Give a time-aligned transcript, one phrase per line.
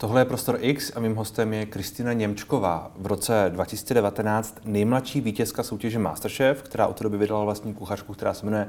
[0.00, 2.90] Tohle je Prostor X a mým hostem je Kristýna Němčková.
[2.96, 8.34] V roce 2019 nejmladší vítězka soutěže Masterchef, která od té doby vydala vlastní kuchařku, která
[8.34, 8.68] se jmenuje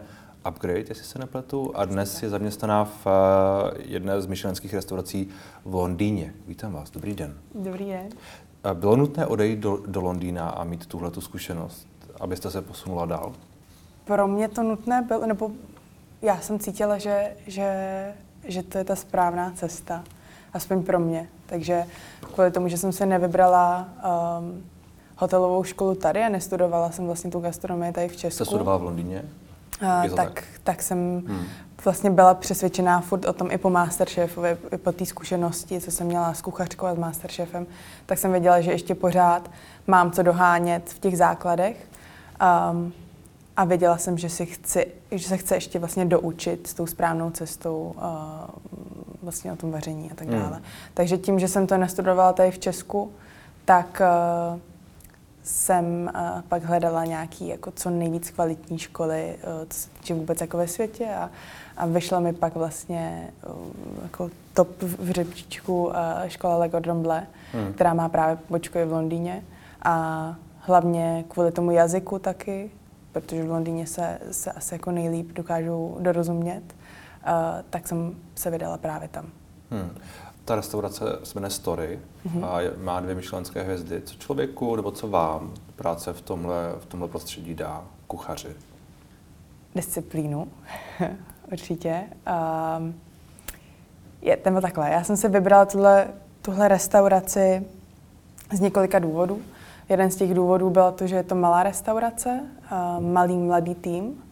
[0.50, 5.30] Upgrade, jestli se nepletu, a dnes je zaměstnaná v eh, jedné z myšlenských restaurací
[5.66, 6.34] v Londýně.
[6.48, 7.38] Vítám vás, dobrý den.
[7.56, 8.10] Dobrý den.
[8.74, 11.88] Bylo nutné odejít do, do Londýna a mít tuhle zkušenost,
[12.20, 13.34] abyste se posunula dál?
[14.06, 15.52] Pro mě to nutné bylo, nebo
[16.22, 18.14] já jsem cítila, že, že,
[18.48, 20.04] že to je ta správná cesta
[20.54, 21.28] aspoň pro mě.
[21.46, 21.84] Takže
[22.34, 23.90] kvůli tomu, že jsem se nevybrala
[24.40, 24.64] um,
[25.18, 28.36] hotelovou školu tady a nestudovala jsem vlastně tu gastronomii tady v Česku.
[28.36, 29.24] Jste studovala v Londýně?
[29.82, 31.46] Uh, tak, tak, tak jsem hmm.
[31.86, 36.08] vlastně byla přesvědčená furt o tom i po Masterchefovi, i po té zkušenosti, co jsem
[36.08, 37.68] měla s kuchařkou a s Masterchefem,
[38.06, 39.52] tak jsem věděla, že ještě pořád
[39.88, 41.88] mám co dohánět v těch základech.
[42.72, 42.94] Um,
[43.58, 47.30] a věděla jsem, že, si chci, že se chce ještě vlastně doučit s tou správnou
[47.30, 48.02] cestou uh,
[49.22, 50.40] vlastně o tom vaření a tak hmm.
[50.40, 50.58] dále.
[50.58, 50.64] Mm.
[50.94, 53.12] Takže tím, že jsem to nestudovala tady v Česku,
[53.66, 54.02] tak
[54.54, 54.60] uh,
[55.44, 60.42] jsem uh, pak hledala nějaký jako co nejvíc kvalitní školy, uh, co se týče vůbec
[60.42, 61.30] jako ve světě a,
[61.78, 65.94] a vyšla mi pak vlastně uh, jako top v řebříčku uh,
[66.28, 67.22] škola Le Cordon Bleu,
[67.54, 67.74] mm.
[67.74, 69.44] která má právě pobočku v Londýně
[69.82, 72.72] a hlavně kvůli tomu jazyku taky,
[73.12, 76.64] protože v Londýně se, se asi jako nejlíp dokážou dorozumět,
[77.70, 79.26] tak jsem se vydala právě tam.
[79.72, 79.98] Hmm.
[80.46, 82.46] Ta restaurace se jmenuje Story mm-hmm.
[82.46, 84.02] a má dvě myšlenské hvězdy.
[84.02, 88.56] Co člověku nebo co vám práce v tomhle, v tomhle prostředí dá, kuchaři?
[89.76, 90.48] Disciplínu,
[91.52, 92.04] určitě.
[92.78, 92.94] Um,
[94.22, 94.90] je, ten takhle.
[94.90, 96.08] Já jsem si vybrala tuhle,
[96.42, 97.66] tuhle restauraci
[98.54, 99.42] z několika důvodů.
[99.90, 102.40] Jeden z těch důvodů bylo to, že je to malá restaurace,
[102.72, 104.24] uh, malý mladý tým,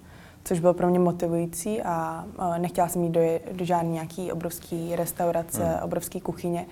[0.44, 2.26] což bylo pro mě motivující a
[2.58, 5.84] nechtěla jsem jít do, do žádné nějaký obrovský restaurace, mm.
[5.84, 6.66] obrovské kuchyně,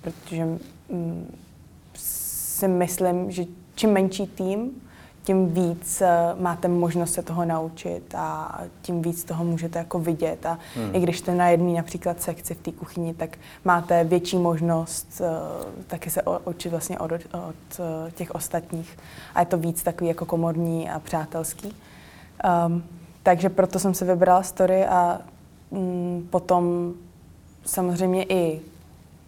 [0.00, 0.44] protože
[0.88, 1.36] mm,
[1.94, 4.70] si myslím, že čím menší tým,
[5.28, 10.46] tím víc uh, máte možnost se toho naučit a tím víc toho můžete jako vidět.
[10.46, 10.94] A hmm.
[10.94, 15.26] i když jste na jedné například sekci v té kuchyni, tak máte větší možnost uh,
[15.86, 18.98] taky se učit vlastně od, od uh, těch ostatních.
[19.34, 21.76] A je to víc takový jako komorní a přátelský.
[22.66, 22.82] Um,
[23.28, 25.20] takže proto jsem se vybrala story a
[25.70, 26.94] mm, potom
[27.64, 28.60] samozřejmě i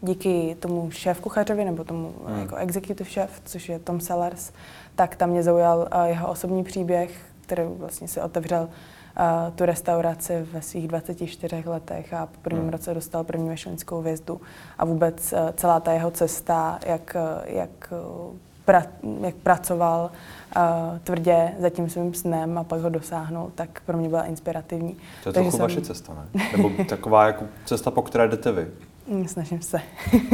[0.00, 2.40] díky tomu šéf kuchařovi nebo tomu hmm.
[2.40, 4.52] jako executive chef, což je Tom Sellers,
[4.94, 7.10] tak tam mě zaujal uh, jeho osobní příběh,
[7.40, 12.72] který vlastně si otevřel uh, tu restauraci ve svých 24 letech a po prvním hmm.
[12.72, 14.40] roce dostal první mešlinskou hvězdu
[14.78, 17.92] a vůbec uh, celá ta jeho cesta, jak, uh, jak,
[18.30, 18.36] uh,
[18.70, 18.82] pra,
[19.20, 20.10] jak pracoval
[20.56, 20.62] uh,
[21.04, 24.96] tvrdě za tím svým snem a pak ho dosáhnul, tak pro mě byla inspirativní.
[25.22, 25.60] To je trochu jsem...
[25.60, 26.44] vaše cesta, ne?
[26.56, 28.66] Nebo taková jako cesta, po které jdete vy?
[29.08, 29.80] Mm, snažím se.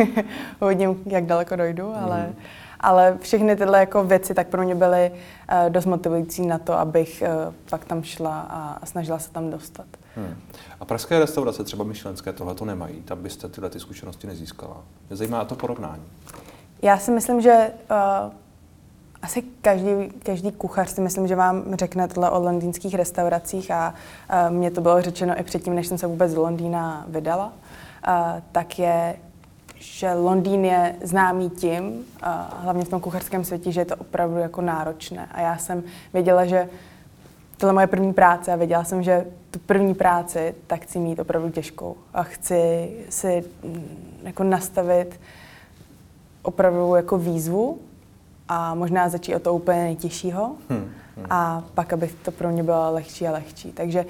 [0.60, 2.34] Uvidím, jak daleko dojdu, ale, mm.
[2.80, 7.22] ale všechny tyhle jako věci tak pro mě byly uh, dost motivující na to, abych
[7.22, 9.86] uh, pak tam šla a snažila se tam dostat.
[10.16, 10.34] Hmm.
[10.80, 14.76] A pražské restaurace, třeba myšlenské, tohle to nemají, tam byste tyhle ty zkušenosti nezískala.
[15.08, 16.02] Mě zajímá to porovnání.
[16.82, 18.32] Já si myslím, že uh,
[19.22, 19.90] asi každý,
[20.22, 23.94] každý kuchař si myslím, že vám řekne tohle o londýnských restauracích a
[24.48, 27.52] uh, mně to bylo řečeno i předtím, než jsem se vůbec z Londýna vydala
[28.52, 29.16] tak je,
[29.78, 32.04] že Londýn je známý tím,
[32.56, 35.28] hlavně v tom kuchařském světě, že je to opravdu jako náročné.
[35.32, 35.82] A já jsem
[36.12, 36.68] věděla, že
[37.56, 41.18] tohle je moje první práce a věděla jsem, že tu první práci tak chci mít
[41.18, 45.20] opravdu těžkou a chci si mm, jako nastavit
[46.46, 47.78] opravdu jako výzvu
[48.48, 51.26] a možná začít o to úplně nejtěžšího hmm, hmm.
[51.30, 53.72] a pak, aby to pro mě bylo lehčí a lehčí.
[53.72, 54.06] Takže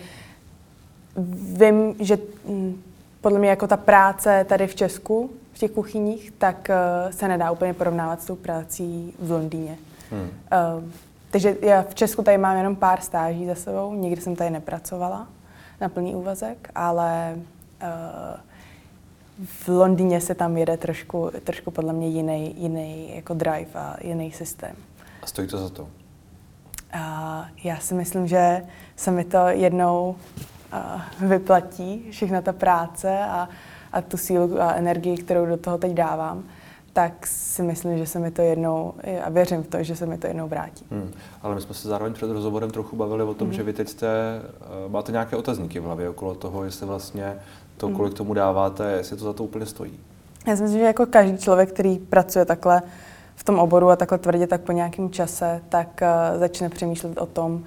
[1.58, 2.82] vím, že mm,
[3.20, 7.50] podle mě jako ta práce tady v Česku, v těch kuchyních, tak uh, se nedá
[7.50, 9.78] úplně porovnávat s tou prací v Londýně.
[10.10, 10.20] Hmm.
[10.22, 10.84] Uh,
[11.30, 15.26] takže já v Česku tady mám jenom pár stáží za sebou, nikdy jsem tady nepracovala
[15.80, 18.40] na plný úvazek, ale uh,
[19.44, 24.32] v Londýně se tam jede trošku, trošku podle mě jiný, jiný jako drive a jiný
[24.32, 24.76] systém.
[25.22, 25.82] A stojí to za to?
[25.82, 25.88] Uh,
[27.64, 28.62] já si myslím, že
[28.96, 30.16] se mi to jednou
[31.20, 33.48] vyplatí, všechna ta práce a,
[33.92, 36.44] a tu sílu a energii, kterou do toho teď dávám,
[36.92, 38.94] tak si myslím, že se mi to jednou,
[39.24, 40.84] a věřím v to, že se mi to jednou vrátí.
[40.90, 41.12] Hmm.
[41.42, 43.56] Ale my jsme se zároveň před rozhovorem trochu bavili o tom, hmm.
[43.56, 47.38] že vy teď jste, eh, máte nějaké otazníky v hlavě okolo toho, jestli vlastně
[47.76, 48.16] to, kolik hmm.
[48.16, 50.00] tomu dáváte, jestli to za to úplně stojí.
[50.46, 52.82] Já si myslím, že jako každý člověk, který pracuje takhle
[53.34, 57.26] v tom oboru a takhle tvrdě, tak po nějakém čase, tak uh, začne přemýšlet o
[57.26, 57.64] tom,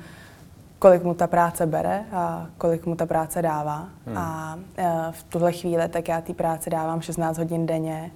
[0.80, 3.88] kolik mu ta práce bere a kolik mu ta práce dává.
[4.06, 4.18] Hmm.
[4.18, 8.12] A uh, v tuhle chvíli tak já té práce dávám 16 hodin denně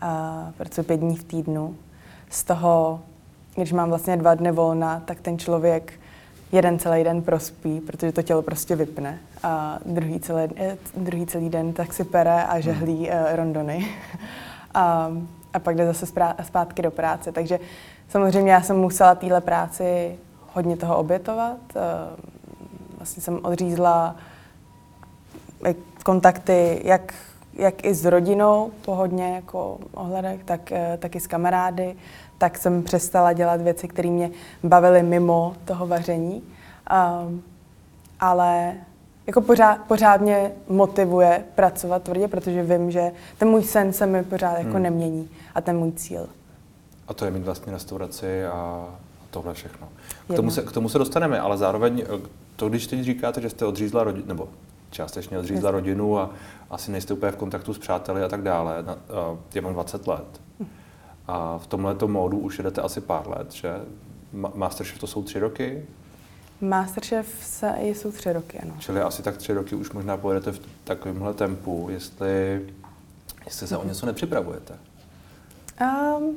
[0.00, 1.76] a pracuji pět dní v týdnu.
[2.30, 3.00] Z toho,
[3.54, 5.92] když mám vlastně dva dny volna, tak ten člověk
[6.52, 9.18] jeden celý den prospí, protože to tělo prostě vypne.
[9.42, 13.88] A druhý celý, eh, druhý celý den tak si pere a žehlí uh, rondony.
[14.74, 15.10] a,
[15.52, 16.06] a pak jde zase
[16.42, 17.32] zpátky do práce.
[17.32, 17.60] Takže
[18.08, 20.18] samozřejmě já jsem musela téhle práci
[20.52, 21.58] hodně toho obětovat.
[22.96, 24.16] Vlastně jsem odřízla
[26.04, 27.14] kontakty jak,
[27.54, 31.96] jak i s rodinou po hodně jako ohledech, tak, tak i s kamarády.
[32.38, 34.30] Tak jsem přestala dělat věci, které mě
[34.62, 36.42] bavily mimo toho vaření.
[37.22, 37.42] Um,
[38.20, 38.74] ale
[39.26, 44.24] jako pořád, pořád mě motivuje pracovat tvrdě, protože vím, že ten můj sen se mi
[44.24, 44.82] pořád jako hmm.
[44.82, 46.26] nemění a ten můj cíl.
[47.08, 48.88] A to je mít vlastně restauraci a
[49.30, 49.88] tohle všechno.
[50.32, 53.50] K tomu, se, k tomu se dostaneme, ale zároveň eh, to, když teď říkáte, že
[53.50, 54.48] jste odřízla rodinu, nebo
[54.90, 55.72] částečně odřízla Jasně.
[55.72, 56.30] rodinu a
[56.70, 58.84] asi nejste úplně v kontaktu s přáteli a tak dále.
[59.54, 60.40] Já mám 20 let.
[61.26, 63.74] A v tomhle módu už jedete asi pár let, že?
[64.54, 65.86] Masterchef to jsou tři roky?
[66.62, 68.74] Masterchef se, jsou tři roky, ano.
[68.78, 72.66] Čili asi tak tři roky už možná pojedete v takovémhle tempu, jestli,
[73.44, 74.74] jestli se o něco nepřipravujete.
[75.80, 76.34] Um,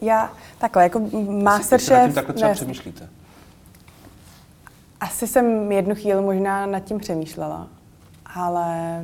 [0.00, 1.00] já, takhle, jako
[1.42, 1.90] Masterchef...
[1.90, 3.08] Jestli, tím takhle třeba ne, přemýšlíte?
[5.00, 7.68] Asi jsem jednu chvíli možná nad tím přemýšlela,
[8.26, 9.02] ale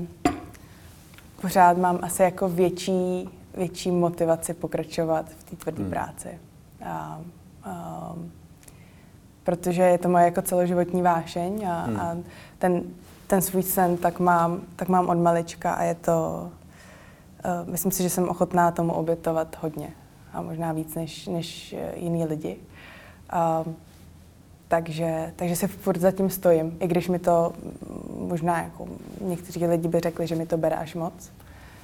[1.41, 5.91] pořád mám asi jako větší, větší motivaci pokračovat v té tvrdé hmm.
[5.91, 6.39] práci.
[6.85, 7.21] A,
[7.65, 8.15] a,
[9.47, 12.01] protože je to moje jako celoživotní vášeň a, hmm.
[12.01, 12.17] a
[12.59, 12.83] ten,
[13.27, 16.51] ten svůj sen tak mám, tak mám od malička a je to,
[17.45, 19.89] uh, myslím si, že jsem ochotná tomu obětovat hodně
[20.33, 22.57] a možná víc než, než jiní lidi.
[23.67, 23.73] Uh,
[24.69, 27.53] takže, takže si furt zatím stojím, i když mi to
[28.19, 28.89] možná jako
[29.21, 31.31] někteří lidi by řekli, že mi to bere až moc.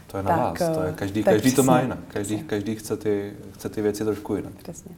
[0.07, 2.75] To je na tak, vás, to je každý, každý přesně, to má jinak, každý, každý
[2.77, 4.53] chce, ty, chce ty věci trošku jinak.
[4.53, 4.95] Přesně.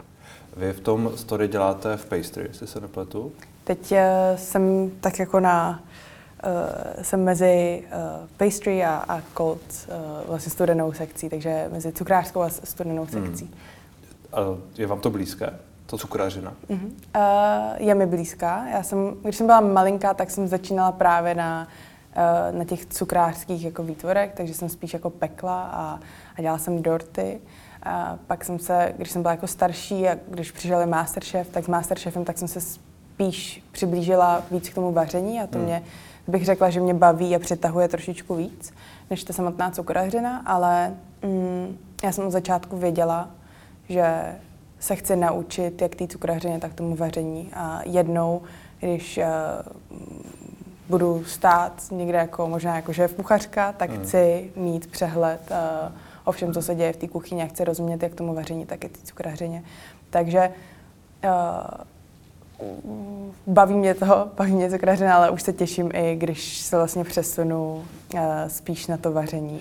[0.57, 3.33] Vy v tom story děláte v pastry, jestli se nepletu?
[3.65, 3.99] Teď uh,
[4.37, 5.83] jsem tak jako na,
[6.45, 12.41] uh, jsem mezi uh, pastry a, a cold, uh, vlastně studenou sekcí, takže mezi cukrářskou
[12.41, 13.27] a studenou hmm.
[13.27, 13.45] sekcí.
[13.45, 13.55] Hmm.
[14.33, 15.51] A je vám to blízké?
[15.87, 16.55] To cukrářina?
[16.71, 16.91] Uh-huh.
[17.17, 18.67] Uh, je mi blízká.
[18.69, 21.69] Já jsem, když jsem byla malinká, tak jsem začínala právě na,
[22.17, 26.01] uh, na těch cukrářských jako výtvorech, takže jsem spíš jako pekla a,
[26.37, 27.41] a dělala jsem dorty.
[27.85, 31.69] A pak jsem se, když jsem byla jako starší a když přišel Masterchef, tak s
[31.69, 35.67] Masterchefem tak jsem se spíš přiblížila víc k tomu vaření a to hmm.
[35.67, 35.83] mě,
[36.27, 38.73] bych řekla, že mě baví a přitahuje trošičku víc,
[39.11, 43.31] než ta samotná cukrařina, ale mm, já jsem od začátku věděla,
[43.89, 44.35] že
[44.81, 47.51] se chci naučit jak té cukrařině, tak tomu vaření.
[47.55, 48.43] A jednou,
[48.81, 49.25] když uh,
[50.89, 53.97] budu stát někde jako možná jako šéf kuchařka, tak mm.
[53.99, 55.93] chci mít přehled uh,
[56.25, 58.85] o všem, co se děje v té kuchyni a chci rozumět jak tomu vaření, tak
[58.85, 59.63] i té cukrařině.
[60.11, 60.51] Takže
[61.25, 62.71] uh,
[63.47, 64.07] baví mě to,
[64.37, 67.85] baví mě cukrařina, ale už se těším i, když se vlastně přesunu
[68.15, 69.61] uh, spíš na to vaření.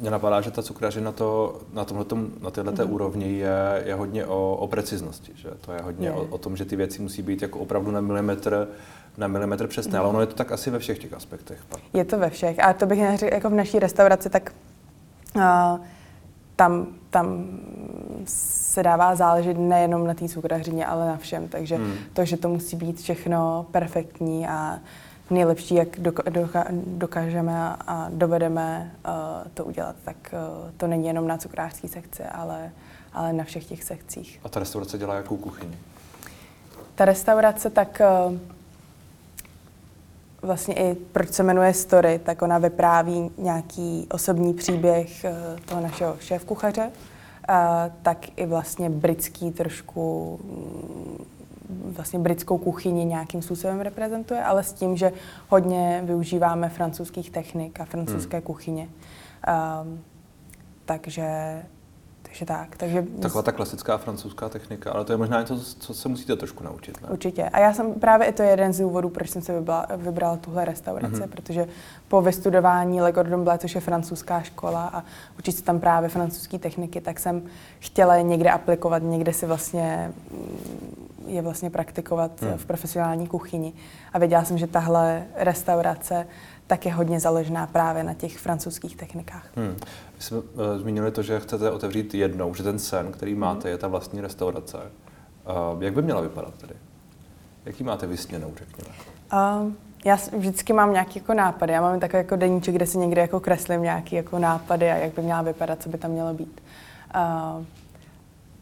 [0.00, 2.92] Mně napadá, že ta cukrařina to, na, tomhletom, na této mm.
[2.92, 5.32] úrovni je, je hodně o, o preciznosti.
[5.34, 5.48] Že?
[5.60, 6.12] To je hodně je.
[6.12, 8.68] O, o, tom, že ty věci musí být jako opravdu na milimetr,
[9.16, 9.98] na milimetr přesné, mm.
[9.98, 11.58] ale ono je to tak asi ve všech těch aspektech.
[11.68, 11.80] Pak.
[11.92, 12.64] Je to ve všech.
[12.64, 14.52] A to bych neřekl, jako v naší restauraci, tak
[15.36, 15.42] uh,
[16.56, 17.44] tam, tam
[18.24, 21.48] se dává záležet nejenom na té cukrařině, ale na všem.
[21.48, 21.94] Takže mm.
[22.12, 24.78] to, že to musí být všechno perfektní a
[25.30, 25.88] nejlepší, jak
[26.86, 29.12] dokážeme a dovedeme uh,
[29.54, 32.70] to udělat, tak uh, to není jenom na cukrářské sekci, ale,
[33.12, 34.40] ale na všech těch sekcích.
[34.44, 35.78] A ta restaurace dělá jakou kuchyni?
[36.94, 38.38] Ta restaurace tak uh,
[40.44, 46.16] vlastně i proč se jmenuje Story, tak ona vypráví nějaký osobní příběh uh, toho našeho
[46.20, 47.54] šéf-kuchaře, uh,
[48.02, 50.40] tak i vlastně britský trošku
[51.68, 55.12] vlastně britskou kuchyni nějakým způsobem reprezentuje, ale s tím, že
[55.48, 58.44] hodně využíváme francouzských technik a francouzské hmm.
[58.46, 58.88] kuchyně.
[59.82, 60.00] Um,
[60.84, 61.62] takže,
[62.34, 62.76] takže tak.
[62.76, 66.64] Takže Taková ta klasická francouzská technika, ale to je možná něco, co se musíte trošku
[66.64, 67.02] naučit.
[67.02, 67.08] Ne?
[67.08, 67.44] Určitě.
[67.44, 70.64] A já jsem právě i to jeden z důvodů, proč jsem se vybrala, vybrala tuhle
[70.64, 71.28] restauraci, mm-hmm.
[71.28, 71.68] protože
[72.08, 75.04] po vystudování Le Cordon Bleu, což je francouzská škola a
[75.38, 77.42] učit se tam právě francouzské techniky, tak jsem
[77.78, 80.12] chtěla je někde aplikovat, někde si vlastně
[81.26, 82.58] je vlastně praktikovat hmm.
[82.58, 83.72] v profesionální kuchyni.
[84.12, 86.26] A věděla jsem, že tahle restaurace
[86.66, 89.46] tak je hodně založená právě na těch francouzských technikách.
[89.56, 89.76] Hmm.
[90.16, 90.44] Vy jsme uh,
[90.78, 93.68] zmínili to, že chcete otevřít jednou, že ten sen, který máte, hmm.
[93.68, 94.78] je ta vlastní restaurace.
[94.78, 96.74] Uh, jak by měla vypadat tedy?
[97.64, 98.94] Jaký máte vysněnou, řekněme?
[99.32, 99.72] Uh,
[100.04, 101.72] já vždycky mám nějaký jako nápady.
[101.72, 105.14] Já mám takový jako deníček, kde si někde jako kreslím nějaký jako nápady a jak
[105.14, 106.60] by měla vypadat, co by tam mělo být.
[107.14, 107.64] Uh,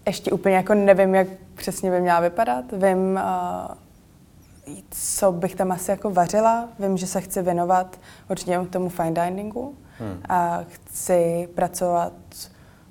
[0.06, 2.64] ještě úplně jako nevím, jak přesně by měla vypadat.
[2.72, 3.74] Vím, uh,
[4.90, 6.68] co bych tam asi jako vařila.
[6.78, 8.00] Vím, že se chci věnovat
[8.30, 9.74] určitě k tomu fine diningu.
[9.98, 10.20] Hmm.
[10.28, 12.12] A chci pracovat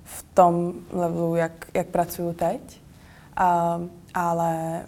[0.03, 2.81] v tom levelu, jak, jak pracuju teď.
[3.39, 4.81] Uh, ale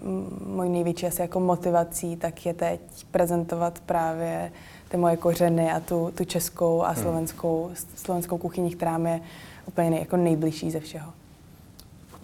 [0.46, 2.82] můj největší asi jako motivací tak je teď
[3.12, 4.52] prezentovat právě
[4.90, 7.04] ty moje kořeny a tu, tu českou a hmm.
[7.04, 7.76] slovenskou, hmm.
[7.96, 9.22] slovenskou kuchyni, která mi je
[9.66, 11.12] úplně nej, jako nejbližší ze všeho.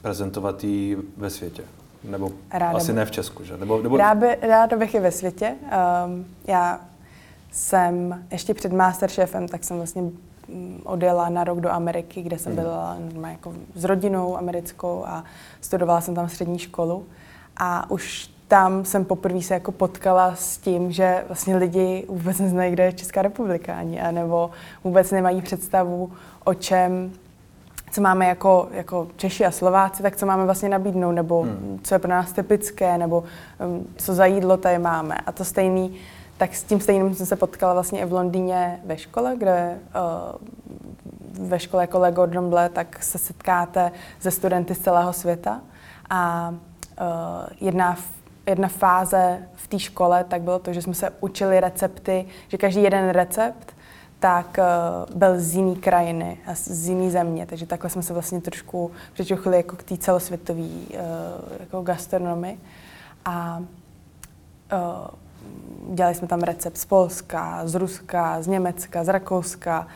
[0.01, 1.63] Prezentovat ji ve světě?
[2.03, 2.94] Nebo ráda asi by.
[2.94, 3.58] ne v Česku, že?
[3.58, 3.98] Nebo, nebo...
[3.98, 5.56] Ráda, by, ráda bych i ve světě.
[6.06, 6.79] Um, já
[7.51, 10.03] jsem ještě před Masterchefem, tak jsem vlastně
[10.50, 12.62] Mm, odjela na rok do Ameriky, kde jsem hmm.
[12.62, 12.98] byla
[13.32, 15.24] jako s rodinou americkou a
[15.62, 17.06] studovala jsem tam střední školu.
[17.58, 22.74] A už tam jsem poprvé se jako potkala s tím, že vlastně lidi vůbec neznají,
[22.74, 24.51] kde je Česká republika ani, nebo
[24.84, 26.12] vůbec nemají představu
[26.44, 27.12] o čem,
[27.91, 31.79] co máme jako, jako Češi a Slováci, tak co máme vlastně nabídnout, nebo hmm.
[31.84, 33.24] co je pro nás typické, nebo
[33.65, 35.15] um, co za jídlo tady máme.
[35.25, 36.00] A to stejný
[36.39, 39.79] tak s tím stejným jsem se potkala vlastně i v Londýně ve škole, kde
[41.39, 43.91] uh, ve škole jako Le Gordon Bleu, tak se setkáte
[44.22, 45.62] ze studenty z celého světa.
[46.10, 47.05] A uh,
[47.62, 47.98] jedna,
[48.46, 52.84] jedna fáze v té škole tak bylo to, že jsme se učili recepty, že každý
[52.84, 53.75] jeden recept
[54.19, 57.45] tak uh, byl z jiné krajiny a z jiné země.
[57.45, 60.97] Takže takhle jsme se vlastně trošku přičuchli jako k té celosvětové uh,
[61.59, 62.59] jako gastronomii.
[63.25, 63.63] A
[64.73, 69.88] uh, dělali jsme tam recept z Polska, z Ruska, z Německa, z Rakouska,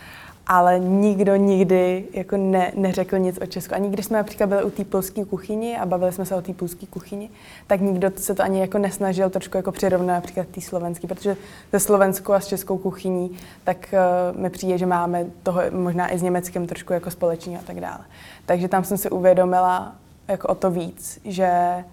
[0.47, 3.75] ale nikdo nikdy jako ne, neřekl nic o Česku.
[3.75, 6.53] Ani když jsme například byli u té polské kuchyni a bavili jsme se o té
[6.53, 7.29] polské kuchyni,
[7.67, 11.37] tak nikdo se to ani jako nesnažil trošku jako přirovnat například té slovenské, protože
[11.71, 13.93] ze slovenskou a s českou kuchyní, tak
[14.33, 17.79] uh, mi přijde, že máme toho možná i s německým trošku jako společný a tak
[17.79, 17.99] dále.
[18.45, 19.95] Takže tam jsem si uvědomila
[20.27, 21.83] jako o to víc, že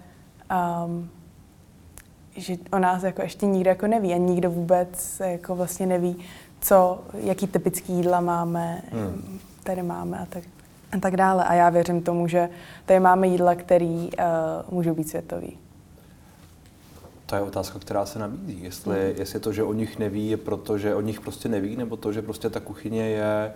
[0.85, 1.09] um,
[2.35, 6.17] že o nás jako ještě nikdo jako neví a nikdo vůbec jako vlastně neví,
[6.61, 9.39] co, jaký typický jídla máme, hmm.
[9.63, 10.43] tady máme a tak,
[10.91, 11.43] a tak dále.
[11.43, 12.49] A já věřím tomu, že
[12.85, 15.57] tady máme jídla, které uh, můžou být světový.
[17.25, 18.63] To je otázka, která se nabízí.
[18.63, 19.19] Jestli, hmm.
[19.19, 22.13] jestli to, že o nich neví, je proto, že o nich prostě neví, nebo to,
[22.13, 23.53] že prostě ta kuchyně je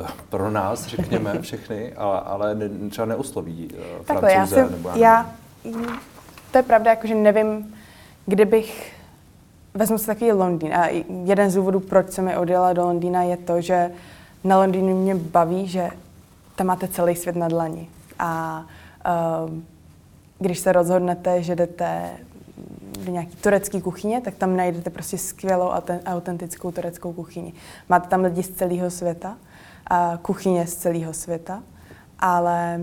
[0.00, 4.88] uh, pro nás, řekněme, všechny, ale, ale ne, třeba neosloví uh, Takhle, já si, nebo
[4.88, 5.30] já, já,
[6.50, 7.74] to je pravda, jakože nevím,
[8.26, 8.93] Kdybych,
[9.74, 10.86] vezmu si takový Londýn a
[11.24, 13.90] jeden z důvodů, proč jsem mi odjela do Londýna, je to, že
[14.44, 15.90] na Londýnu mě baví, že
[16.56, 17.88] tam máte celý svět na dlani.
[18.18, 18.62] A
[19.44, 19.58] uh,
[20.38, 22.10] když se rozhodnete, že jdete
[23.04, 27.52] do nějaké turecké kuchyně, tak tam najdete prostě skvělou a autentickou tureckou kuchyni.
[27.88, 29.36] Máte tam lidi z celého světa,
[29.86, 31.62] a kuchyně z celého světa,
[32.18, 32.80] ale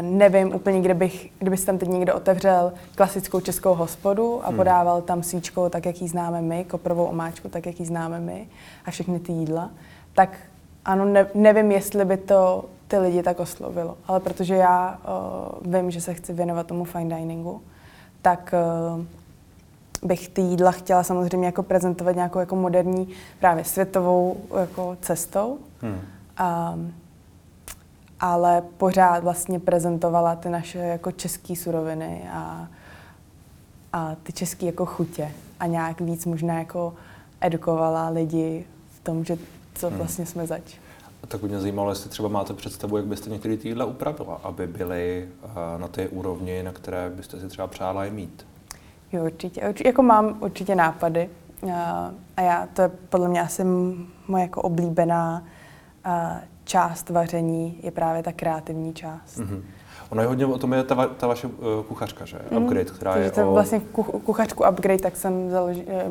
[0.00, 4.56] nevím úplně, kde bych, kdyby si tam teď někdo otevřel klasickou českou hospodu a hmm.
[4.56, 8.48] podával tam svíčkou tak, jak ji známe my, koprovou omáčku tak, jak ji známe my
[8.84, 9.70] a všechny ty jídla,
[10.14, 10.36] tak
[10.84, 13.96] ano, ne, nevím, jestli by to ty lidi tak oslovilo.
[14.06, 14.98] Ale protože já
[15.64, 17.62] uh, vím, že se chci věnovat tomu fine diningu,
[18.22, 18.54] tak
[18.96, 19.04] uh,
[20.02, 23.08] bych ty jídla chtěla samozřejmě jako prezentovat nějakou jako moderní
[23.40, 25.58] právě světovou jako cestou.
[25.80, 26.00] Hmm.
[26.74, 26.94] Um,
[28.20, 32.68] ale pořád vlastně prezentovala ty naše jako české suroviny a,
[33.92, 36.94] a ty české jako chutě a nějak víc možná jako
[37.40, 38.64] edukovala lidi
[38.96, 39.38] v tom, že
[39.74, 39.98] co hmm.
[39.98, 40.74] vlastně jsme zač.
[41.22, 44.66] A tak mě zajímalo, jestli třeba máte představu, jak byste některé ty jídla upravila, aby
[44.66, 48.46] byly uh, na té úrovni, na které byste si třeba přála je mít.
[49.12, 49.68] Jo, určitě.
[49.68, 51.30] určitě jako mám určitě nápady.
[51.62, 51.72] Uh,
[52.36, 53.64] a já, to je podle mě asi
[54.28, 55.42] moje jako oblíbená
[56.06, 56.12] uh,
[56.68, 59.38] část vaření je právě ta kreativní část.
[59.38, 59.62] Mm-hmm.
[60.08, 61.52] Ono je hodně o tom je ta, ta vaše uh,
[61.88, 62.38] kuchařka, že?
[62.50, 63.52] Mm, upgrade, která je to o...
[63.52, 63.80] vlastně
[64.24, 66.04] kuchařku Upgrade, tak jsem založi, eh,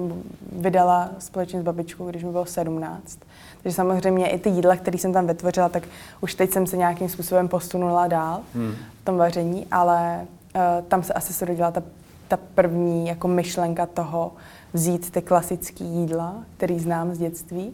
[0.51, 3.19] vydala společně s babičkou, když mi bylo 17.
[3.63, 5.83] Takže samozřejmě i ty jídla, které jsem tam vytvořila, tak
[6.21, 8.75] už teď jsem se nějakým způsobem posunula dál mm.
[9.01, 11.83] v tom vaření, ale uh, tam se asi se rodila ta,
[12.27, 14.31] ta první jako myšlenka toho
[14.73, 17.73] vzít ty klasické jídla, který znám z dětství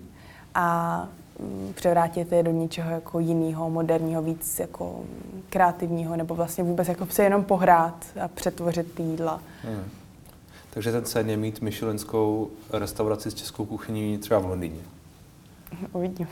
[0.55, 1.07] a
[1.75, 5.03] převrátit je do něčeho jako jiného, moderního, víc jako
[5.49, 9.41] kreativního, nebo vlastně vůbec jako se jenom pohrát a přetvořit ty jídla.
[9.63, 9.83] Hmm.
[10.69, 14.81] Takže ten sen je mít myšelenskou restauraci s českou kuchyní třeba v Londýně.
[15.93, 16.29] Uvidíme.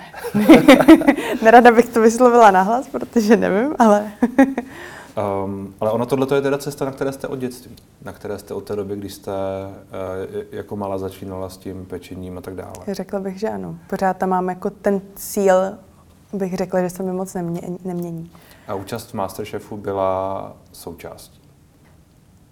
[1.42, 4.12] Nerada bych to vyslovila nahlas, protože nevím, ale
[5.18, 8.54] Um, ale ono tohle je teda cesta, na které jste od dětství, na které jste
[8.54, 12.74] od té doby, kdy jste uh, jako malá začínala s tím pečením a tak dále.
[12.88, 13.76] Řekla bych, že ano.
[13.90, 15.56] Pořád tam mám jako ten cíl,
[16.34, 18.32] bych řekla, že se mi moc nemě, nemění.
[18.68, 21.42] A účast v Masterchefu byla součástí?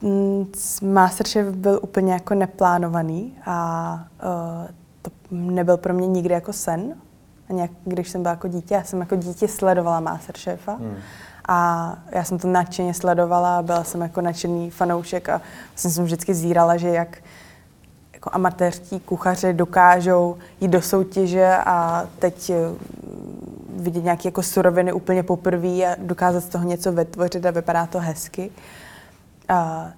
[0.02, 0.46] Mm,
[0.82, 4.68] Masterchef byl úplně jako neplánovaný a uh,
[5.02, 6.94] to nebyl pro mě nikdy jako sen.
[7.50, 10.74] A nějak, když jsem byla jako dítě, já jsem jako dítě sledovala Masterchefa.
[10.74, 10.96] Hmm.
[11.52, 16.34] A já jsem to nadšeně sledovala, byla jsem jako nadšený fanoušek a vlastně jsem vždycky
[16.34, 17.18] zírala, že jak
[18.14, 22.56] jako amatérští kuchaři dokážou jít do soutěže a teď eh,
[23.70, 28.00] vidět nějaké jako suroviny úplně poprvé a dokázat z toho něco vytvořit a vypadá to
[28.00, 28.52] hezky.
[29.48, 29.90] A,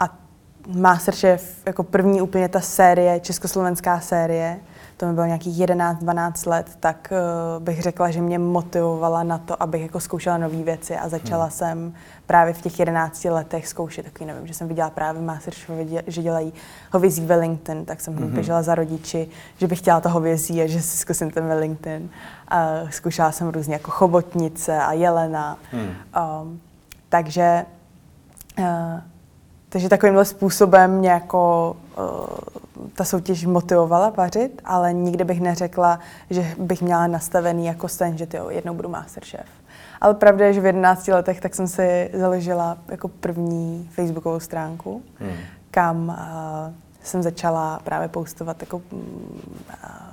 [0.00, 0.18] a
[0.66, 4.60] Masterchef jako první úplně ta série, československá série,
[4.96, 9.62] to mi bylo nějakých 11-12 let, tak uh, bych řekla, že mě motivovala na to,
[9.62, 11.50] abych jako zkoušela nové věci a začala hmm.
[11.50, 11.94] jsem
[12.26, 15.76] právě v těch 11 letech zkoušet takový, nevím, že jsem viděla právě Masterchef,
[16.06, 16.52] že dělají
[16.92, 18.30] hovězí Wellington, tak jsem hmm.
[18.30, 22.02] běžela za rodiči, že bych chtěla to hovězí a že si zkusím ten Wellington.
[22.02, 25.58] Uh, zkoušela jsem různě jako chobotnice a jelena.
[25.72, 25.90] Hmm.
[26.42, 26.60] Um,
[27.08, 27.64] takže
[28.58, 28.64] uh,
[29.76, 36.54] takže takovýmhle způsobem mě jako uh, ta soutěž motivovala vařit, ale nikdy bych neřekla, že
[36.58, 39.46] bych měla nastavený jako sen, že tyjo, jednou budu masterchef.
[40.00, 45.02] Ale pravda je, že v 11 letech tak jsem si založila jako první facebookovou stránku,
[45.18, 45.36] hmm.
[45.70, 46.14] kam uh,
[47.02, 49.00] jsem začala právě postovat jako, uh,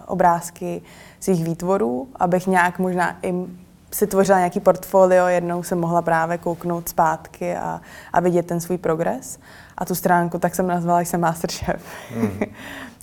[0.06, 0.82] obrázky
[1.20, 3.34] svých výtvorů, abych nějak možná i
[3.94, 7.82] si tvořila nějaký portfolio, jednou jsem mohla právě kouknout zpátky a,
[8.14, 9.40] a vidět ten svůj progres.
[9.78, 11.84] A tu stránku tak jsem nazvala, jsem Masterchef.
[12.16, 12.40] Mm.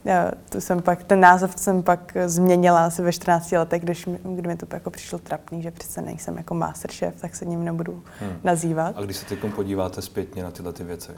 [0.04, 4.18] Já, tu jsem pak, ten název jsem pak změnila asi ve 14 letech, když mi,
[4.24, 8.02] kdy mi to jako přišlo trapný, že přece nejsem jako masterchef, tak se ním nebudu
[8.20, 8.32] hmm.
[8.44, 8.94] nazývat.
[8.96, 11.12] A když se teď podíváte zpětně na tyhle ty věci,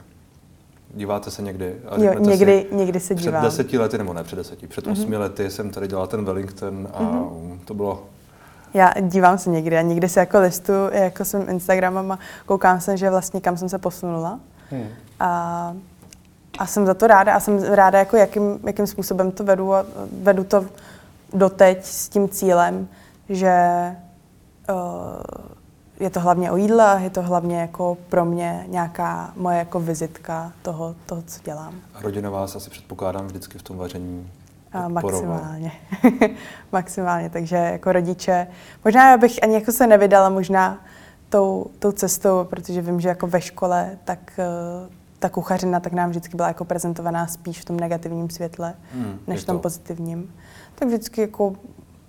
[0.93, 1.75] díváte se někdy?
[1.89, 3.41] A jo, někdy, si, někdy se dívám.
[3.41, 4.91] Před deseti lety, nebo ne před deseti, před mm-hmm.
[4.91, 7.59] osmi lety jsem tady dělala ten Wellington a mm-hmm.
[7.65, 8.03] to bylo
[8.73, 12.97] já dívám se někdy a někdy se jako listu, jako jsem Instagramem a koukám se,
[12.97, 14.39] že vlastně kam jsem se posunula.
[14.69, 14.87] Hmm.
[15.19, 15.73] A,
[16.59, 19.85] a jsem za to ráda a jsem ráda, jako jakým, jakým způsobem to vedu a
[20.21, 20.65] vedu to
[21.33, 22.87] doteď s tím cílem,
[23.29, 23.55] že
[24.69, 24.75] uh,
[25.99, 29.79] je to hlavně o jídle a je to hlavně jako pro mě nějaká moje jako
[29.79, 31.73] vizitka toho, toho co dělám.
[31.93, 34.31] A rodina vás asi předpokládám vždycky v tom vaření
[34.87, 35.71] maximálně.
[36.71, 38.47] maximálně, takže jako rodiče,
[38.85, 40.79] možná bych ani jako se nevydala možná
[41.29, 46.09] tou, tou cestou, protože vím, že jako ve škole, tak uh, ta kuchařina tak nám
[46.09, 49.61] vždycky byla jako prezentovaná spíš v tom negativním světle, hmm, než v tom to.
[49.61, 50.33] pozitivním.
[50.75, 51.55] Tak vždycky jako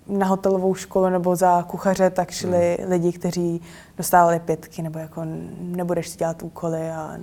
[0.07, 2.91] na hotelovou školu nebo za kuchaře tak šli hmm.
[2.91, 3.61] lidi, kteří
[3.97, 5.21] dostávali pětky, nebo jako
[5.59, 7.17] nebudeš si dělat úkoly a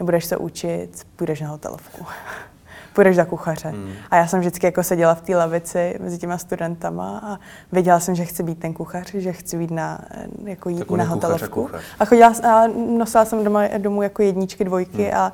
[0.00, 2.06] nebudeš se učit, půjdeš na hotelovku
[2.92, 3.68] půjdeš za kuchaře.
[3.68, 3.92] Hmm.
[4.10, 7.38] A já jsem vždycky jako seděla v té lavici mezi těma studentama a
[7.72, 10.00] věděla jsem, že chci být ten kuchař, že chci být na,
[10.44, 11.70] jako jít na hotelovku.
[11.74, 12.66] A, a chodila a
[12.98, 15.16] nosila jsem doma, domů jako jedničky, dvojky hmm.
[15.16, 15.32] a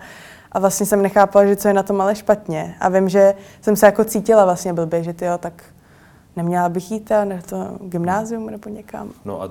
[0.52, 2.74] a vlastně jsem nechápala, že co je na tom ale špatně.
[2.80, 5.62] A vím, že jsem se jako cítila vlastně blbě, že ty jo, tak
[6.36, 9.10] neměla bych jít na to gymnázium nebo někam.
[9.24, 9.50] No a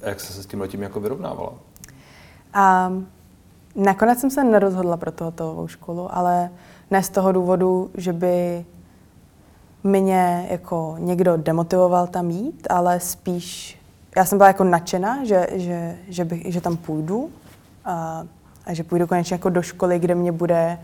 [0.00, 1.52] jak se s tím letím jako vyrovnávala?
[2.54, 2.92] A
[3.74, 6.50] nakonec jsem se nerozhodla pro tohoto školu, ale
[6.90, 8.64] ne z toho důvodu, že by
[9.84, 13.78] mě jako někdo demotivoval tam jít, ale spíš
[14.16, 17.30] já jsem byla jako nadšená, že, že, že, bych, že tam půjdu
[17.84, 18.24] a,
[18.66, 20.78] a že půjdu konečně jako do školy, kde mě bude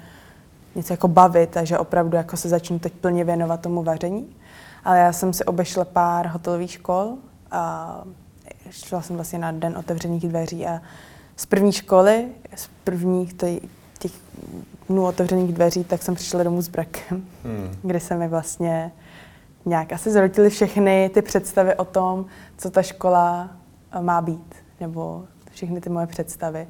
[0.75, 4.37] něco jako bavit a že opravdu jako se začnu teď plně věnovat tomu vaření.
[4.85, 7.15] Ale já jsem si obešla pár hotelových škol
[7.51, 8.05] a
[8.71, 10.81] šla jsem vlastně na den otevřených dveří a
[11.37, 13.35] z první školy, z prvních
[14.89, 17.77] dnů otevřených dveří, tak jsem přišla domů s brakem, hmm.
[17.83, 18.93] kde se mi vlastně
[19.67, 22.27] nějak asi zrotily všechny ty představy o tom,
[22.59, 23.49] co ta škola
[23.93, 26.67] eh, má být, nebo všechny ty moje představy.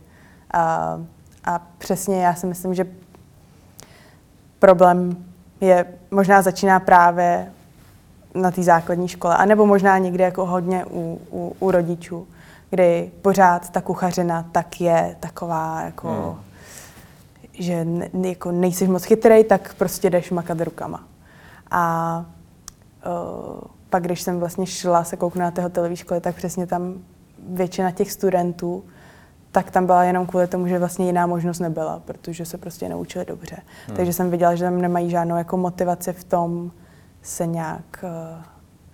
[0.50, 0.98] A,
[1.44, 2.86] a přesně já si myslím, že
[4.58, 5.24] problém
[5.60, 7.52] je, možná začíná právě
[8.34, 12.26] na té základní škole, anebo možná někde jako hodně u, u, u rodičů,
[12.70, 16.08] kdy pořád ta kuchařina tak je taková jako...
[16.08, 16.53] Hmm
[17.58, 21.04] že ne, jako nejsi moc chytrý, tak prostě jdeš makat rukama.
[21.70, 22.24] A
[23.06, 26.94] uh, pak, když jsem vlastně šla se kouknout na té hotelové školy, tak přesně tam
[27.48, 28.84] většina těch studentů,
[29.52, 33.24] tak tam byla jenom kvůli tomu, že vlastně jiná možnost nebyla, protože se prostě neučili
[33.24, 33.56] dobře.
[33.86, 33.96] Hmm.
[33.96, 36.70] Takže jsem viděla, že tam nemají žádnou jako motivaci v tom
[37.22, 38.42] se nějak, uh,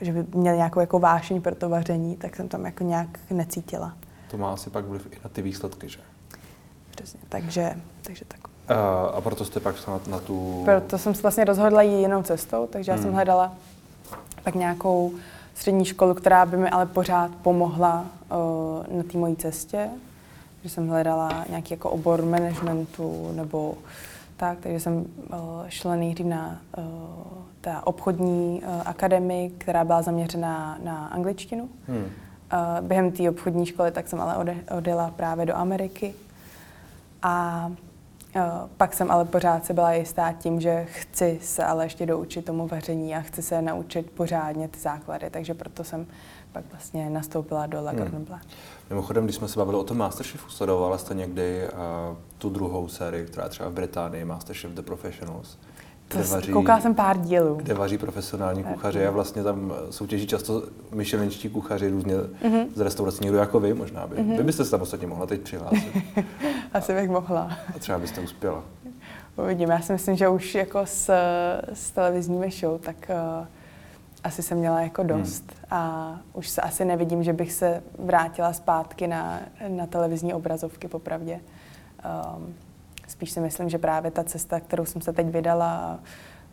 [0.00, 3.96] že by měli nějakou jako vášeň pro to vaření, tak jsem tam jako nějak necítila.
[4.30, 6.00] to má asi pak vliv i na ty výsledky, že?
[6.90, 8.49] Přesně, takže, takže tak.
[8.70, 10.62] Uh, a proto jste pak na, na tu...
[10.64, 13.14] Proto jsem se vlastně rozhodla jít jinou cestou, takže já jsem Hmm.
[13.14, 13.52] hledala
[14.44, 15.12] pak nějakou
[15.54, 19.88] střední školu, která by mi ale pořád pomohla uh, na té mojí cestě.
[20.62, 23.74] Že jsem hledala nějaký jako obor managementu nebo
[24.36, 25.36] tak, takže jsem uh,
[25.68, 26.84] šla nejdřív na uh,
[27.60, 31.68] ta obchodní uh, akademii, která byla zaměřená na angličtinu.
[31.88, 31.96] Hmm.
[31.98, 32.08] Uh,
[32.80, 36.14] během té obchodní školy tak jsem ale ode, odjela právě do Ameriky.
[37.22, 37.70] A
[38.76, 42.66] pak jsem ale pořád se byla jistá tím, že chci se ale ještě doučit tomu
[42.68, 46.06] vaření a chci se naučit pořádně ty základy, takže proto jsem
[46.52, 48.26] pak vlastně nastoupila do La Bleu.
[48.90, 53.26] Mimochodem, když jsme se bavili o tom Masterchefu, sledovala jste někdy uh, tu druhou sérii,
[53.26, 55.58] která je třeba v Británii, Masterchef The Professionals,
[56.08, 57.54] To s- Koukala jsem pár dílů.
[57.54, 60.62] kde vaří profesionální kuchaři a vlastně tam soutěží často
[60.92, 62.14] myšelenčtí kuchaři různě
[62.44, 62.60] Mhm.
[62.74, 64.22] z restaurací, někdo jako vy možná by.
[64.22, 65.92] Vy byste se tam ostatně mohla teď přihlásit
[66.72, 67.58] Asi bych mohla.
[67.76, 68.62] a třeba byste uspěla.
[69.36, 69.74] Uvidíme.
[69.74, 71.12] Já si myslím, že už jako s,
[71.72, 72.96] s televizními show, tak
[73.40, 73.46] uh,
[74.24, 75.52] asi jsem měla jako dost.
[75.70, 81.40] A už se asi nevidím, že bych se vrátila zpátky na, na televizní obrazovky, popravdě.
[82.36, 82.54] Um,
[83.08, 85.98] spíš si myslím, že právě ta cesta, kterou jsem se teď vydala a,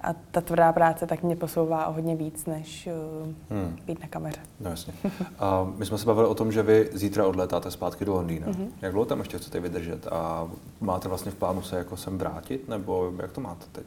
[0.01, 2.89] a ta tvrdá práce, tak mě posouvá o hodně víc, než
[3.21, 3.75] uh, Hmm.
[3.85, 4.39] být na kameře.
[4.59, 4.93] No jasně.
[5.39, 8.47] A my jsme se bavili o tom, že vy zítra odletáte zpátky do Londýna.
[8.47, 8.67] Mhm.
[8.81, 10.47] Jak dlouho tam ještě chcete vydržet a
[10.81, 13.85] máte vlastně v plánu se jako sem vrátit, nebo jak to máte teď?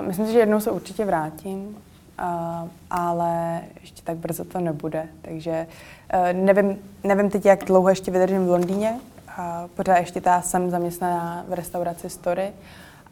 [0.00, 5.08] Uh, myslím si, že jednou se určitě vrátím, uh, ale ještě tak brzo to nebude.
[5.22, 5.66] Takže
[6.14, 9.00] uh, nevím, nevím teď, jak dlouho ještě vydržím v Londýně.
[9.38, 12.52] Uh, pořád ještě ta jsem zaměstnaná v restauraci Story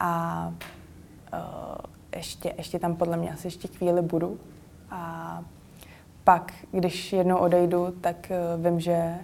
[0.01, 0.53] a
[2.17, 4.39] ještě, ještě tam podle mě asi ještě chvíli budu.
[4.91, 5.43] A
[6.25, 9.15] pak, když jednou odejdu, tak uh, vím, že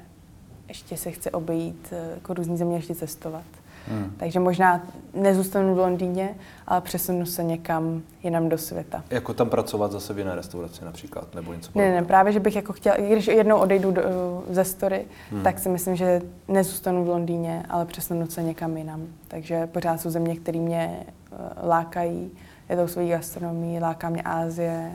[0.69, 3.45] ještě se chci obejít uh, jako různý země, ještě cestovat.
[3.89, 4.13] Hmm.
[4.17, 4.83] Takže možná
[5.15, 6.35] nezůstanu v Londýně,
[6.67, 9.05] ale přesunu se někam jinam do světa.
[9.11, 12.01] Jako tam pracovat zase v jiné restauraci například, nebo něco Ne, podobného?
[12.01, 14.03] ne, právě, že bych jako chtěla, i když jednou odejdu do,
[14.51, 15.39] ze story, Hmm.
[15.39, 15.43] hmm.
[15.45, 19.07] tak si myslím, že nezůstanu v Londýně, ale přesunu se někam jinam.
[19.29, 20.97] Takže pořád jsou země, které mě
[21.33, 22.31] uh, lákají,
[22.69, 24.93] je to svojí gastronomii, láká mě Ázie,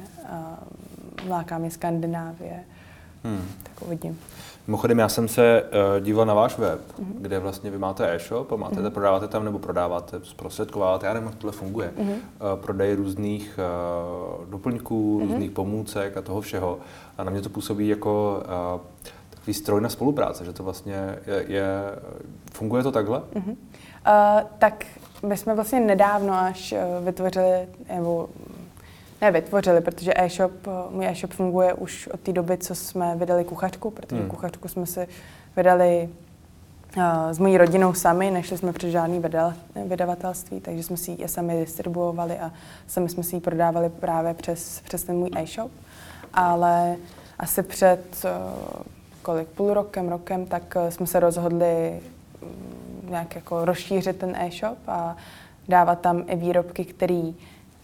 [1.24, 2.60] uh, láká mě Skandinávie,
[3.24, 3.42] Hmm.
[3.64, 4.20] tak uvidím.
[4.70, 7.16] Mimochodem, já jsem se uh, díval na váš web, Mhm.
[7.20, 11.28] kde vlastně vy máte e-shop a máte, mm prodáváte tam nebo prodáváte, zprostředkováváte, já nevím,
[11.30, 11.92] jak tohle funguje.
[11.98, 12.10] Mhm.
[12.12, 12.18] Uh,
[12.56, 13.60] prodej různých
[14.40, 15.30] uh, doplňků, Mhm.
[15.30, 16.80] různých pomůcek a toho všeho.
[17.18, 18.44] A na mě to působí jako
[18.76, 18.82] uh,
[19.30, 21.66] takový stroj na spolupráce, že to vlastně je, je
[22.54, 23.20] funguje to takhle?
[23.20, 23.50] Uh-huh.
[23.50, 24.86] Uh, tak
[25.26, 26.74] my jsme vlastně nedávno až
[27.06, 28.30] vytvořili, nebo
[29.22, 33.44] ne vytvořili, protože e-shop, uh, můj e-shop funguje už od té doby, co jsme vydali
[33.44, 34.30] kuchařku, protože Hmm.
[34.30, 35.08] kuchařku jsme si
[35.56, 36.10] vydali
[36.98, 39.54] uh, s mojí rodinou sami, nešli jsme přes žádný vydal,
[39.86, 42.52] vydavatelství, takže jsme si ji sami distribuovali a
[42.88, 45.72] sami jsme si ji prodávali právě přes, přes ten můj e-shop.
[46.34, 46.96] Ale
[47.40, 48.82] asi před uh,
[49.22, 52.00] kolik, půl rokem, rokem, tak uh, jsme se rozhodli
[52.42, 55.18] mm, nějak jako rozšířit ten e-shop a
[55.68, 57.32] dávat tam i výrobky, které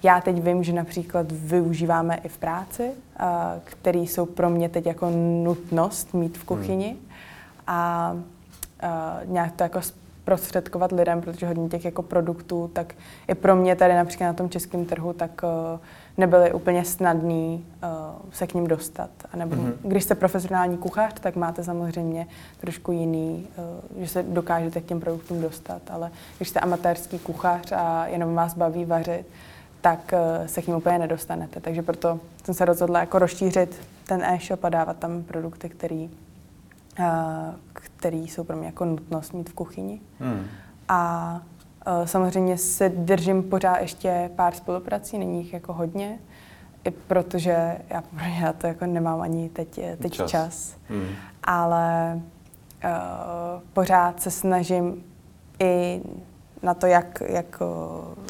[0.05, 4.85] já teď vím, že například využíváme i v práci, a které jsou pro mě teď
[4.85, 5.09] jako
[5.43, 6.95] nutnost mít v kuchyni
[7.67, 8.15] a,
[8.81, 12.93] a nějak to jako zprostředkovat lidem, protože hodně těch jako produktů, tak
[13.27, 15.79] i pro mě tady například na tom českém trhu, tak uh,
[16.17, 17.89] nebyly úplně snadný uh,
[18.31, 19.09] se k ním dostat.
[19.33, 19.73] A nebo Mhm.
[19.83, 22.27] když jste profesionální kuchař, tak máte samozřejmě
[22.61, 23.47] trošku jiný,
[23.95, 28.35] uh, že se dokážete k těm produktům dostat, ale když jste amatérský kuchař a jenom
[28.35, 29.25] vás baví vařit,
[29.85, 31.59] tak uh, se k ním úplně nedostanete.
[31.59, 36.09] Takže proto jsem se rozhodla jako rozšířit ten e-shop a dávat tam produkty, který,
[36.99, 37.05] uh,
[37.73, 40.01] který jsou pro mě jako nutnost mít v kuchyni.
[40.19, 40.47] Hmm.
[40.87, 41.41] A
[41.87, 46.19] uh, samozřejmě si držím pořád ještě pár spoluprací, není jich jako hodně,
[46.83, 48.03] i protože já,
[48.41, 50.31] já to jako nemám ani teď, teď Čas.
[50.31, 50.31] čas.
[50.31, 50.77] čas.
[50.89, 51.07] Hmm.
[51.43, 52.21] Ale
[52.83, 55.03] uh, pořád se snažím
[55.59, 56.01] i
[56.63, 57.59] na to, jak, jak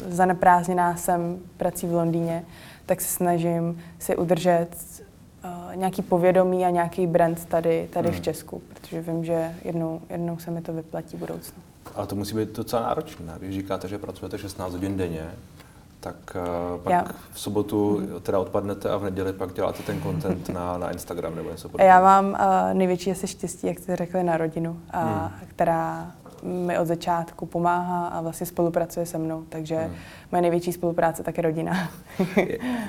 [0.08, 2.44] zaneprázdněná jsem prací v Londýně,
[2.86, 4.68] tak se snažím si udržet
[5.44, 8.18] uh, nějaký povědomí a nějaký brand tady, tady Hmm.
[8.18, 11.58] v Česku, protože vím, že jednou, jednou se mi to vyplatí v budoucnu.
[11.94, 13.34] Ale to musí být docela náročné.
[13.38, 15.24] Když říkáte, že pracujete 16 hodin denně,
[16.00, 16.16] tak
[16.74, 20.78] uh, pak Já- v sobotu teda odpadnete a v neděli pak děláte ten content na,
[20.78, 21.88] na Instagram nebo něco podobného.
[21.88, 22.36] já mám uh,
[22.78, 25.30] největší asi štěstí, jak jste řekli, na rodinu, a, Hmm.
[25.48, 26.10] která
[26.42, 29.94] mi od začátku pomáhá a vlastně spolupracuje se mnou, takže Hmm.
[30.32, 31.88] moje největší spolupráce tak je rodina.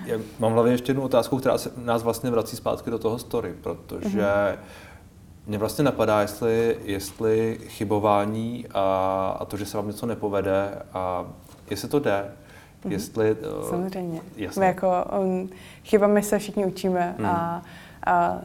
[0.06, 3.20] Je- Mám v hlavě ještě jednu otázku, která se nás vlastně vrací zpátky do toho
[3.20, 4.58] story, protože
[5.48, 8.82] Mě vlastně napadá, jestli, jestli chybování a,
[9.40, 11.26] a to, že se vám něco nepovede, a
[11.70, 12.32] jestli to jde,
[12.84, 12.92] mm-hmm.
[12.92, 13.32] jestli...
[13.34, 14.22] Uh, Samozřejmě.
[14.36, 14.60] Jasně.
[14.60, 15.50] My jako um,
[15.84, 17.26] chybami se všichni učíme mm.
[17.26, 17.62] a,
[18.06, 18.38] a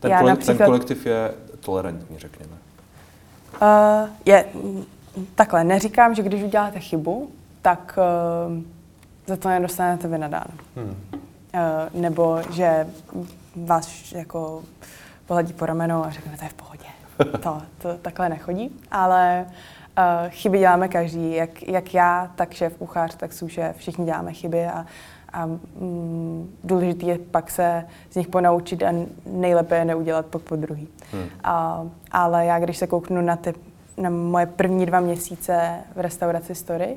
[0.00, 2.55] ten, já kolek, například, ten kolektiv je tolerantní, řekněme.
[3.62, 4.44] Uh, je,
[5.34, 7.30] takhle, neříkám, že když uděláte chybu,
[7.62, 7.98] tak
[8.48, 8.62] uh,
[9.26, 10.54] za to nedostanete vynadáno.
[10.76, 10.88] Hmm.
[11.14, 12.86] Uh, nebo že
[13.56, 14.62] vás jako
[15.26, 16.84] pohledí po ramenu a řekne, to je v pohodě.
[17.42, 23.14] To, to takhle nechodí, ale uh, chyby děláme každý, jak, jak já, tak šéf kuchař,
[23.14, 24.86] tak šéf, všichni děláme chyby a,
[25.36, 28.92] a mm, důležité je pak se z nich ponaučit a
[29.26, 30.88] nejlépe je neudělat pak po druhý.
[31.12, 31.24] Hmm.
[31.44, 33.54] A, ale já, když se kouknu na, ty,
[33.96, 36.96] na moje první dva měsíce v restauraci Story,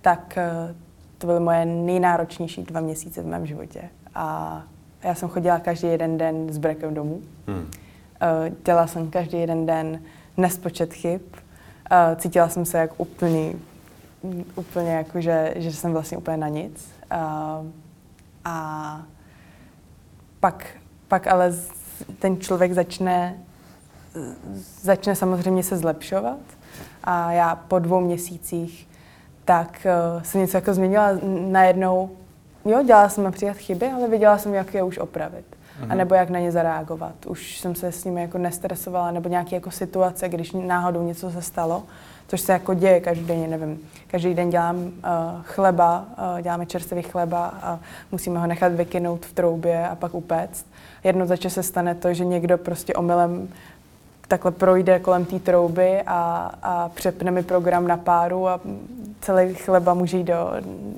[0.00, 0.76] tak uh,
[1.18, 3.82] to byly moje nejnáročnější dva měsíce v mém životě.
[4.14, 4.62] A
[5.02, 7.20] já jsem chodila každý jeden den s brekem domů.
[7.46, 7.66] Hmm.
[8.20, 10.00] Eh, dělala jsem každý jeden den
[10.36, 11.20] nespočet chyb.
[11.90, 13.60] Eh, cítila jsem se jak úplný,
[14.56, 16.88] úplně jako, že, že jsem vlastně úplně na nic.
[17.10, 17.70] A, eh,
[18.44, 19.02] a
[20.40, 20.66] pak,
[21.08, 21.52] pak ale
[22.18, 23.38] ten člověk začne,
[24.80, 26.38] začne samozřejmě se zlepšovat.
[27.04, 28.88] A já po dvou měsících
[29.44, 29.86] tak
[30.16, 31.08] uh, jsem něco jako změnila
[31.48, 32.10] najednou
[32.64, 35.44] Jo, dělala jsem například chyby, ale věděla jsem, jak je už opravit.
[35.46, 35.92] Mm-hmm.
[35.92, 37.26] A nebo jak na ně zareagovat.
[37.26, 41.42] Už jsem se s nimi jako nestresovala, nebo nějaké jako situace, když náhodou něco se
[41.42, 41.82] stalo,
[42.28, 43.80] což se jako děje každý den, nevím.
[44.06, 44.92] Každý den dělám uh,
[45.42, 47.78] chleba, uh, děláme čerstvý chleba a
[48.12, 50.66] musíme ho nechat vykynout v troubě a pak upéct.
[51.04, 53.48] Jedno za se stane to, že někdo prostě omylem
[54.28, 58.60] takhle projde kolem té trouby a, a přepne mi program na páru a
[59.20, 60.50] celý chleba může jít do,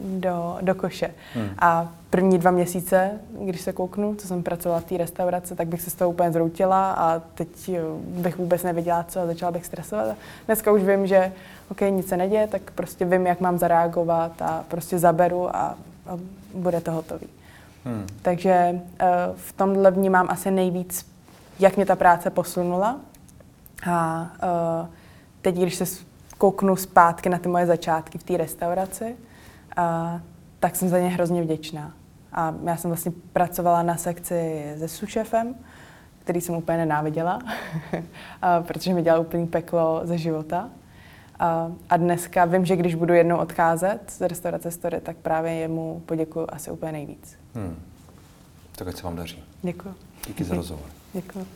[0.05, 1.11] do, do koše.
[1.35, 1.49] Hmm.
[1.59, 3.11] A první dva měsíce,
[3.41, 6.33] když se kouknu, co jsem pracovala v té restauraci, tak bych se z toho úplně
[6.33, 10.17] zroutila a teď bych vůbec nevěděla, co a začala bych stresovat.
[10.47, 11.33] Dneska už vím, že
[11.71, 15.61] OK, nic se neděje, tak prostě vím, jak mám zareagovat a prostě zaberu a,
[16.07, 16.19] a
[16.55, 17.27] bude to hotový.
[17.85, 18.07] Hmm.
[18.23, 21.07] Takže uh, v tomhle vnímám asi nejvíc,
[21.59, 22.97] jak mě ta práce posunula.
[23.91, 24.31] A
[24.83, 24.89] uh,
[25.43, 25.85] teď, když se
[26.39, 29.17] kouknu zpátky na ty moje začátky v té restauraci,
[29.77, 30.21] a,
[30.61, 31.93] tak jsem za ně hrozně vděčná.
[32.33, 35.55] A já jsem vlastně pracovala na sekci se sušefem,
[36.19, 37.39] který jsem úplně nenáviděla,
[38.43, 40.71] a, protože mi dělal úplný peklo ze života.
[41.39, 46.03] A, a dneska vím, že když budu jednou odcházet z restaurace Story, tak právě jemu
[46.07, 47.39] poděkuji asi úplně nejvíc.
[47.55, 47.77] Hmm.
[48.77, 49.45] Tak ať se vám daří.
[49.63, 49.95] Děkuji.
[50.27, 50.87] Díky za rozhovor.
[51.13, 51.47] Děkuji.